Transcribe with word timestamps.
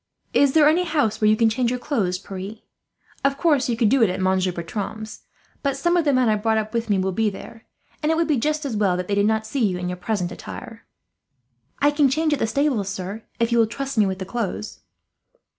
"Is 0.33 0.53
there 0.53 0.67
any 0.67 0.83
house 0.85 1.21
where 1.21 1.29
you 1.29 1.37
can 1.37 1.47
change 1.47 1.69
your 1.69 1.77
clothes, 1.77 2.17
Pierre? 2.17 2.55
Of 3.23 3.37
course 3.37 3.69
you 3.69 3.77
could 3.77 3.89
do 3.89 4.03
so 4.03 4.09
at 4.11 4.19
Monsieur 4.19 4.51
Bertram's, 4.51 5.25
but 5.61 5.77
some 5.77 5.95
of 5.95 6.05
the 6.05 6.11
men 6.11 6.27
I 6.27 6.35
brought 6.37 6.73
with 6.73 6.89
me 6.89 6.97
will 6.97 7.11
be 7.11 7.29
there, 7.29 7.65
and 8.01 8.11
it 8.11 8.15
would 8.15 8.27
be 8.27 8.37
just 8.37 8.65
as 8.65 8.75
well 8.75 8.97
that 8.97 9.07
they 9.07 9.13
did 9.13 9.27
not 9.27 9.45
see 9.45 9.63
you 9.63 9.77
in 9.77 9.89
your 9.89 9.97
present 9.97 10.31
attire." 10.31 10.87
"I 11.77 11.91
can 11.91 12.09
change 12.09 12.33
at 12.33 12.39
the 12.39 12.47
stables, 12.47 12.89
sir, 12.89 13.21
if 13.39 13.51
you 13.51 13.59
will 13.59 13.67
trust 13.67 13.95
me 13.95 14.07
with 14.07 14.17
the 14.17 14.25
clothes." 14.25 14.79